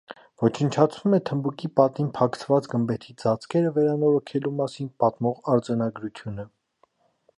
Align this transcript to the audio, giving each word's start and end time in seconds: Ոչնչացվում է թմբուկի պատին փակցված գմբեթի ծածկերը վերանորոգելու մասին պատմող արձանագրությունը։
Ոչնչացվում 0.43 1.15
է 1.17 1.19
թմբուկի 1.29 1.69
պատին 1.79 2.07
փակցված 2.15 2.69
գմբեթի 2.71 3.15
ծածկերը 3.25 3.75
վերանորոգելու 3.77 4.55
մասին 4.63 4.91
պատմող 5.05 5.55
արձանագրությունը։ 5.57 6.49